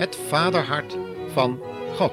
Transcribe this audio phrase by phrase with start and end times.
[0.00, 0.96] Het vaderhart
[1.32, 1.60] van
[1.94, 2.12] God.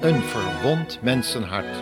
[0.00, 1.76] Een verwond mensenhart.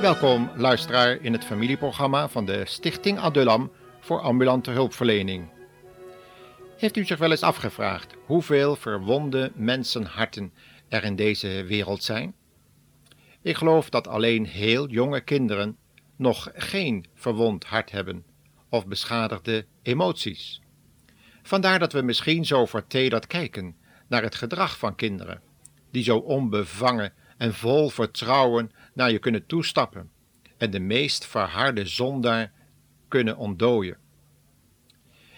[0.00, 5.48] Welkom luisteraar in het familieprogramma van de Stichting Adulam voor ambulante hulpverlening.
[6.76, 10.52] Heeft u zich wel eens afgevraagd hoeveel verwonde mensenharten
[10.88, 12.34] er in deze wereld zijn?
[13.40, 15.76] Ik geloof dat alleen heel jonge kinderen
[16.16, 18.24] nog geen verwond hart hebben
[18.68, 20.61] of beschadigde emoties.
[21.42, 23.76] Vandaar dat we misschien zo vertederd kijken
[24.08, 25.40] naar het gedrag van kinderen,
[25.90, 30.10] die zo onbevangen en vol vertrouwen naar je kunnen toestappen
[30.56, 32.52] en de meest verharde zondaar
[33.08, 33.96] kunnen ontdooien.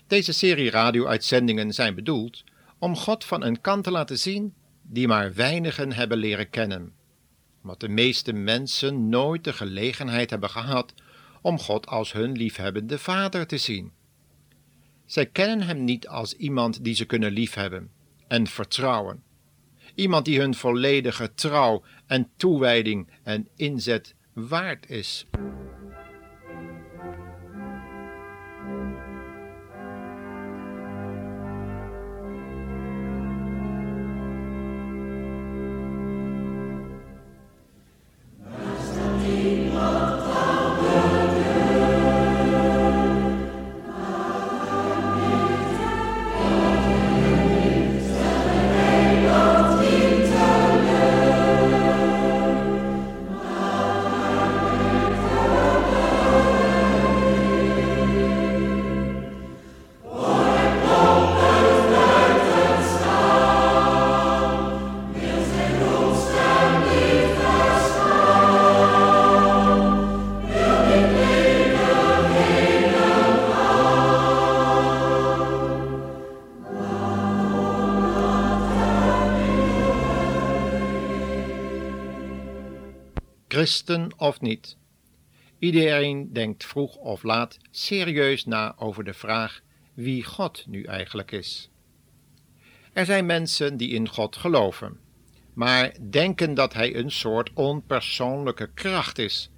[0.07, 2.45] Deze serie radio-uitzendingen zijn bedoeld
[2.79, 6.93] om God van een kant te laten zien die maar weinigen hebben leren kennen,
[7.63, 10.95] omdat de meeste mensen nooit de gelegenheid hebben gehad
[11.43, 13.93] om God als hun liefhebbende Vader te zien.
[15.07, 17.91] Zij kennen Hem niet als iemand die ze kunnen liefhebben
[18.29, 19.23] en vertrouwen,
[19.95, 25.27] iemand die hun volledige trouw en toewijding en inzet waard is.
[83.65, 84.77] Christen of niet.
[85.59, 89.61] Iedereen denkt vroeg of laat serieus na over de vraag
[89.95, 91.71] wie God nu eigenlijk is.
[92.93, 94.99] Er zijn mensen die in God geloven,
[95.55, 99.51] maar denken dat Hij een soort onpersoonlijke kracht is,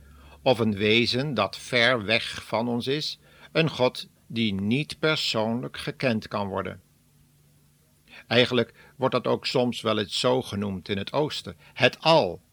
[0.43, 3.19] of een wezen dat ver weg van ons is,
[3.53, 6.81] een God die niet persoonlijk gekend kan worden.
[8.27, 12.45] Eigenlijk wordt dat ook soms wel eens zo genoemd in het Oosten: het Al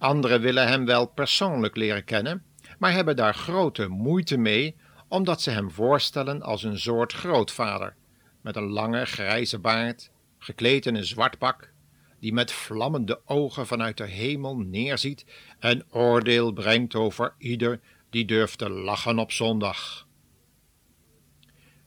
[0.00, 2.44] Anderen willen hem wel persoonlijk leren kennen,
[2.78, 4.76] maar hebben daar grote moeite mee,
[5.08, 7.94] omdat ze hem voorstellen als een soort grootvader,
[8.40, 11.72] met een lange grijze baard, gekleed in een zwart pak,
[12.20, 15.24] die met vlammende ogen vanuit de hemel neerziet
[15.58, 17.80] en oordeel brengt over ieder
[18.10, 20.06] die durft te lachen op zondag.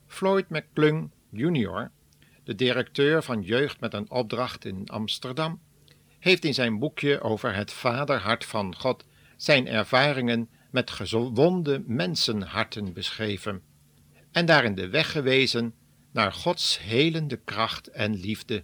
[0.06, 1.90] Floyd McClung Jr.,
[2.44, 5.60] de directeur van Jeugd met een opdracht in Amsterdam,
[6.24, 9.04] heeft in zijn boekje over het vaderhart van God
[9.36, 13.62] zijn ervaringen met gewonde mensenharten beschreven
[14.32, 15.74] en daarin de weg gewezen
[16.12, 18.62] naar Gods helende kracht en liefde.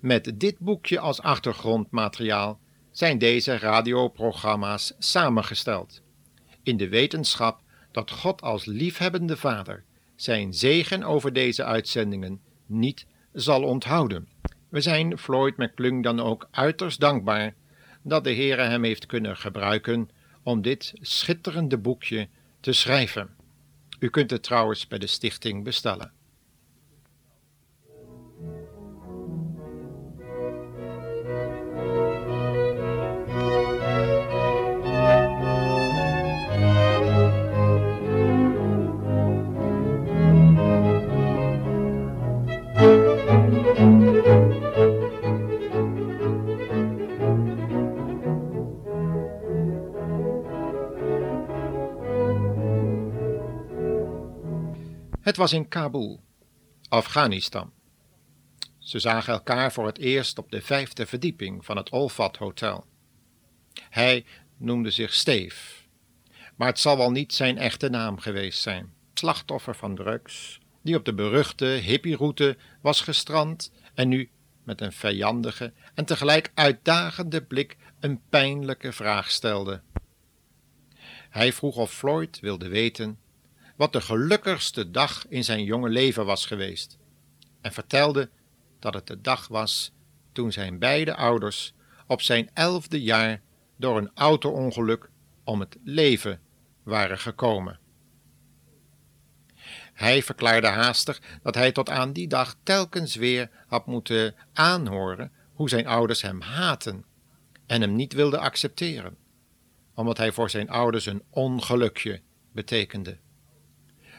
[0.00, 2.60] Met dit boekje als achtergrondmateriaal
[2.90, 6.02] zijn deze radioprogramma's samengesteld,
[6.62, 7.60] in de wetenschap
[7.92, 9.84] dat God als liefhebbende Vader
[10.16, 14.33] zijn zegen over deze uitzendingen niet zal onthouden.
[14.74, 17.54] We zijn Floyd McClung dan ook uiterst dankbaar
[18.02, 20.10] dat de Heere hem heeft kunnen gebruiken
[20.42, 22.28] om dit schitterende boekje
[22.60, 23.30] te schrijven.
[23.98, 26.12] U kunt het trouwens bij de stichting bestellen.
[55.24, 56.20] Het was in Kabul,
[56.88, 57.72] Afghanistan.
[58.78, 62.86] Ze zagen elkaar voor het eerst op de vijfde verdieping van het Olfat Hotel.
[63.90, 64.24] Hij
[64.56, 65.82] noemde zich Steve,
[66.56, 68.92] maar het zal wel niet zijn echte naam geweest zijn.
[69.14, 74.30] Slachtoffer van drugs, die op de beruchte hippieroute was gestrand en nu
[74.64, 79.82] met een vijandige en tegelijk uitdagende blik een pijnlijke vraag stelde.
[81.30, 83.18] Hij vroeg of Floyd wilde weten
[83.76, 86.98] wat de gelukkigste dag in zijn jonge leven was geweest,
[87.60, 88.30] en vertelde
[88.78, 89.92] dat het de dag was
[90.32, 91.74] toen zijn beide ouders
[92.06, 93.40] op zijn elfde jaar
[93.76, 95.10] door een auto-ongeluk
[95.44, 96.40] om het leven
[96.82, 97.78] waren gekomen.
[99.92, 105.68] Hij verklaarde haastig dat hij tot aan die dag telkens weer had moeten aanhoren hoe
[105.68, 107.04] zijn ouders hem haten
[107.66, 109.16] en hem niet wilden accepteren,
[109.94, 112.20] omdat hij voor zijn ouders een ongelukje
[112.52, 113.18] betekende.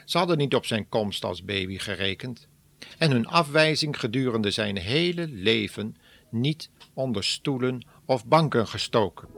[0.06, 2.48] Ze hadden niet op zijn komst als baby gerekend
[2.98, 5.96] en hun afwijzing gedurende zijn hele leven
[6.30, 9.28] niet onder stoelen of banken gestoken.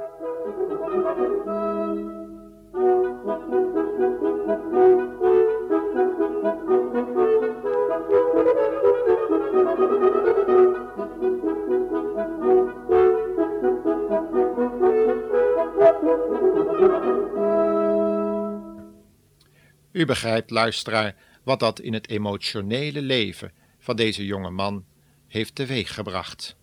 [19.98, 24.84] U begrijpt, luisteraar, wat dat in het emotionele leven van deze jonge man
[25.28, 26.56] heeft teweeggebracht.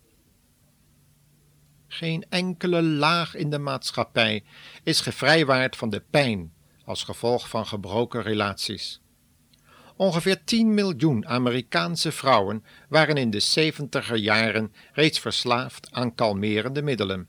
[1.88, 4.44] Geen enkele laag in de maatschappij
[4.82, 6.52] is gevrijwaard van de pijn
[6.84, 9.00] als gevolg van gebroken relaties.
[9.96, 17.28] Ongeveer 10 miljoen Amerikaanse vrouwen waren in de 70er jaren reeds verslaafd aan kalmerende middelen.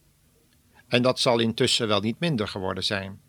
[0.88, 3.27] En dat zal intussen wel niet minder geworden zijn.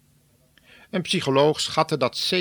[0.90, 2.40] Een psycholoog schatte dat 70%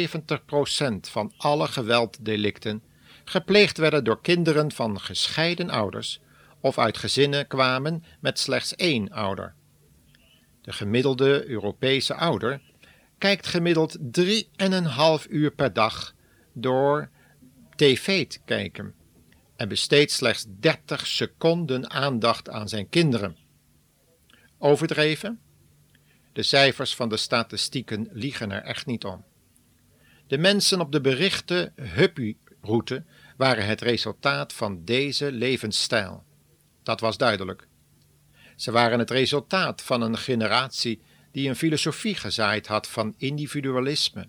[0.99, 2.83] van alle gewelddelicten
[3.23, 6.21] gepleegd werden door kinderen van gescheiden ouders
[6.61, 9.55] of uit gezinnen kwamen met slechts één ouder.
[10.61, 12.61] De gemiddelde Europese ouder
[13.17, 16.13] kijkt gemiddeld 3,5 uur per dag
[16.53, 17.09] door
[17.75, 18.93] tv te kijken
[19.55, 23.38] en besteedt slechts 30 seconden aandacht aan zijn kinderen.
[24.57, 25.39] Overdreven?
[26.38, 29.25] De cijfers van de statistieken liegen er echt niet om.
[30.28, 33.04] De mensen op de berichte Huppy-route
[33.38, 36.24] waren het resultaat van deze levensstijl.
[36.84, 37.68] Dat was duidelijk.
[38.56, 41.01] Ze waren het resultaat van een generatie
[41.31, 44.28] die een filosofie gezaaid had van individualisme,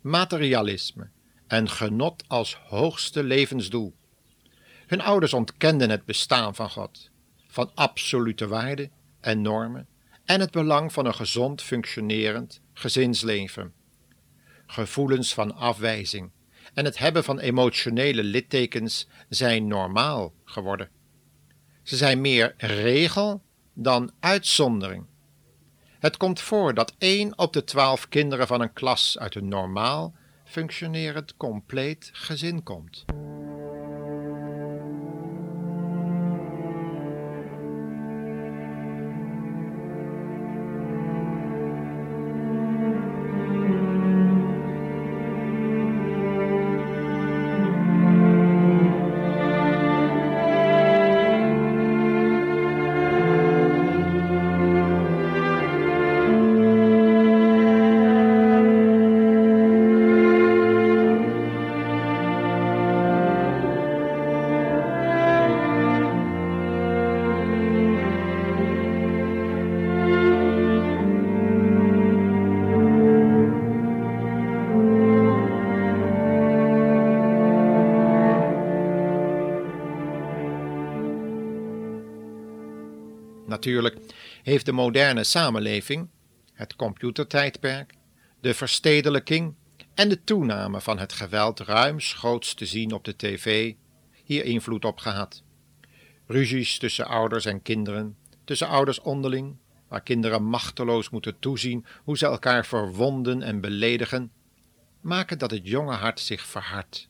[0.00, 1.10] materialisme
[1.46, 3.94] en genot als hoogste levensdoel.
[4.86, 7.10] Hun ouders ontkenden het bestaan van God,
[7.46, 8.90] van absolute waarden
[9.20, 9.86] en normen
[10.32, 13.72] en het belang van een gezond functionerend gezinsleven.
[14.66, 16.30] Gevoelens van afwijzing
[16.74, 20.88] en het hebben van emotionele littekens zijn normaal geworden.
[21.82, 23.42] Ze zijn meer regel
[23.72, 25.06] dan uitzondering.
[25.98, 30.14] Het komt voor dat één op de twaalf kinderen van een klas uit een normaal
[30.44, 33.04] functionerend compleet gezin komt.
[83.62, 83.96] Natuurlijk
[84.42, 86.08] heeft de moderne samenleving,
[86.52, 87.94] het computertijdperk,
[88.40, 89.54] de verstedelijking
[89.94, 93.74] en de toename van het geweld ruimschoots te zien op de tv
[94.24, 95.42] hier invloed op gehad.
[96.26, 99.56] Ruzies tussen ouders en kinderen, tussen ouders onderling,
[99.88, 104.32] waar kinderen machteloos moeten toezien hoe ze elkaar verwonden en beledigen,
[105.00, 107.08] maken dat het jonge hart zich verhardt,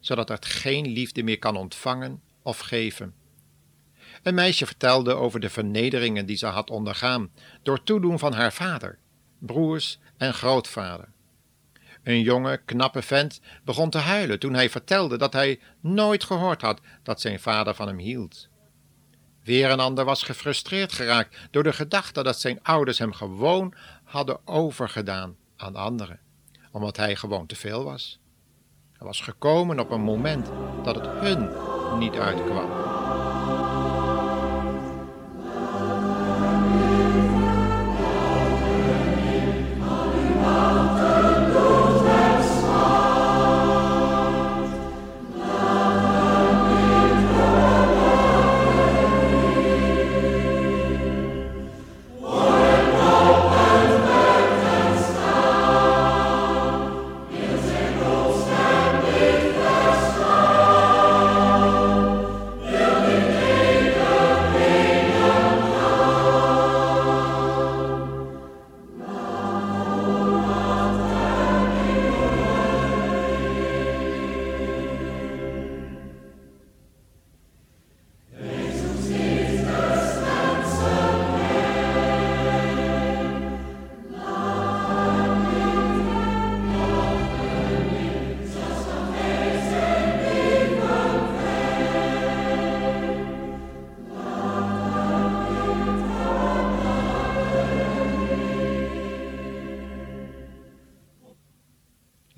[0.00, 3.23] zodat het geen liefde meer kan ontvangen of geven.
[4.24, 7.30] Een meisje vertelde over de vernederingen die ze had ondergaan
[7.62, 8.98] door toedoen van haar vader,
[9.38, 11.08] broers en grootvader.
[12.02, 16.80] Een jonge, knappe vent begon te huilen toen hij vertelde dat hij nooit gehoord had
[17.02, 18.48] dat zijn vader van hem hield.
[19.42, 24.38] Weer een ander was gefrustreerd geraakt door de gedachte dat zijn ouders hem gewoon hadden
[24.44, 26.20] overgedaan aan anderen,
[26.70, 28.18] omdat hij gewoon te veel was.
[28.92, 30.50] Hij was gekomen op een moment
[30.84, 31.50] dat het hun
[31.98, 32.83] niet uitkwam.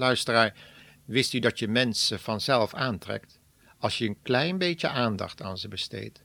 [0.06, 0.54] Luisteraar,
[1.04, 3.38] wist u dat je mensen vanzelf aantrekt
[3.78, 6.22] als je een klein beetje aandacht aan ze besteedt?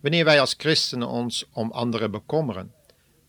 [0.00, 2.74] Wanneer wij als christenen ons om anderen bekommeren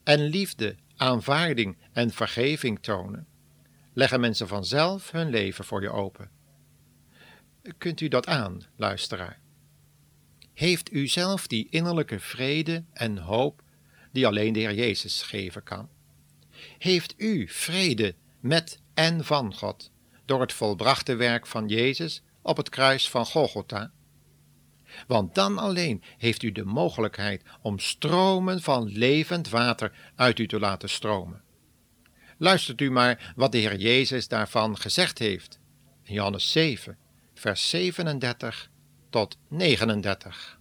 [0.03, 3.27] en liefde, aanvaarding en vergeving tonen,
[3.93, 6.29] leggen mensen vanzelf hun leven voor je open.
[7.77, 9.39] Kunt u dat aan, luisteraar?
[10.53, 13.61] Heeft u zelf die innerlijke vrede en hoop
[14.11, 15.89] die alleen de Heer Jezus geven kan?
[16.77, 19.91] Heeft u vrede met en van God
[20.25, 23.91] door het volbrachte werk van Jezus op het kruis van Golgotha?
[25.07, 30.59] Want dan alleen heeft u de mogelijkheid om stromen van levend water uit u te
[30.59, 31.41] laten stromen.
[32.37, 35.59] Luistert u maar wat de Heer Jezus daarvan gezegd heeft.
[36.03, 36.97] Johannes 7,
[37.33, 38.69] vers 37
[39.09, 40.59] tot 39.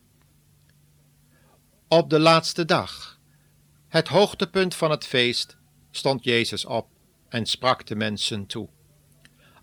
[1.88, 3.18] Op de laatste dag,
[3.88, 5.56] het hoogtepunt van het feest,
[5.90, 6.88] stond Jezus op
[7.30, 8.68] en sprak de mensen toe.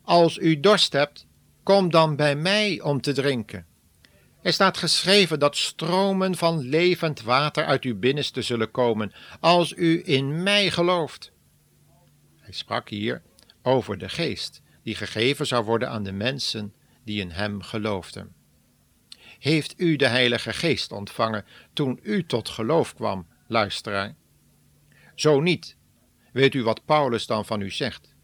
[0.02, 1.28] Als u dorst hebt,
[1.64, 3.66] kom dan bij mij om te drinken.
[4.42, 10.02] Er staat geschreven dat stromen van levend water uit uw binnenste zullen komen, als u
[10.06, 11.32] in mij gelooft.
[12.38, 13.22] Hij sprak hier
[13.62, 18.36] over de geest, die gegeven zou worden aan de mensen die in hem geloofden.
[19.40, 24.16] Heeft u de Heilige Geest ontvangen toen u tot geloof kwam, luisteraar?
[25.16, 25.78] Zo niet,
[26.38, 28.16] weet u wat Paulus dan van u zegt?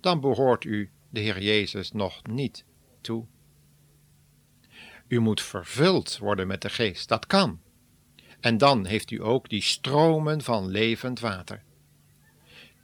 [0.00, 2.64] Dan behoort u de Heer Jezus nog niet
[3.00, 3.26] toe.
[5.08, 7.60] U moet vervuld worden met de Geest, dat kan.
[8.40, 11.62] En dan heeft u ook die stromen van levend water.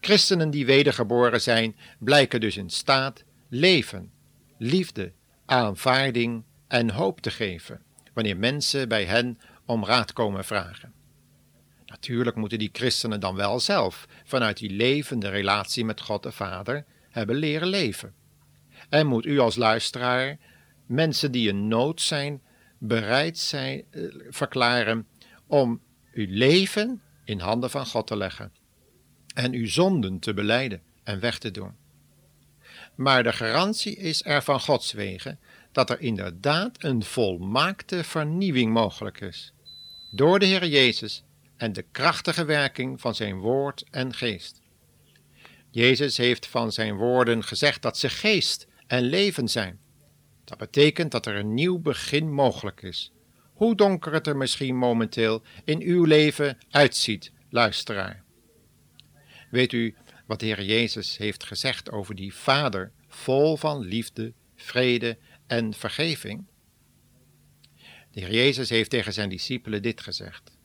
[0.00, 4.12] Christenen die wedergeboren zijn, blijken dus in staat leven,
[4.58, 5.12] liefde,
[5.46, 7.82] aanvaarding en hoop te geven,
[8.14, 10.99] wanneer mensen bij hen om raad komen vragen.
[11.90, 16.84] Natuurlijk moeten die christenen dan wel zelf, vanuit die levende relatie met God de Vader,
[17.10, 18.14] hebben leren leven.
[18.88, 20.38] En moet u als luisteraar
[20.86, 22.42] mensen die in nood zijn,
[22.78, 25.06] bereid zijn, eh, verklaren
[25.46, 25.80] om
[26.12, 28.52] uw leven in handen van God te leggen
[29.34, 31.74] en uw zonden te beleiden en weg te doen.
[32.94, 35.38] Maar de garantie is er van Gods wegen
[35.72, 39.52] dat er inderdaad een volmaakte vernieuwing mogelijk is,
[40.10, 41.24] door de Heer Jezus
[41.60, 44.60] en de krachtige werking van zijn woord en geest.
[45.70, 49.80] Jezus heeft van zijn woorden gezegd dat ze geest en leven zijn.
[50.44, 53.12] Dat betekent dat er een nieuw begin mogelijk is.
[53.52, 58.22] Hoe donker het er misschien momenteel in uw leven uitziet, luisteraar.
[59.50, 59.94] Weet u
[60.26, 66.46] wat de Heer Jezus heeft gezegd over die Vader vol van liefde, vrede en vergeving?
[68.10, 70.58] De Heer Jezus heeft tegen zijn discipelen dit gezegd.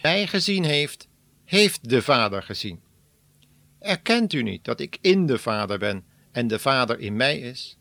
[0.00, 1.08] Hij gezien heeft,
[1.44, 2.80] heeft de Vader gezien.
[3.78, 7.76] Erkent u niet dat ik in de Vader ben en de Vader in mij is?